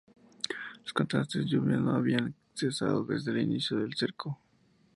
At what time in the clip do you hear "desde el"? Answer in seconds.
3.03-3.37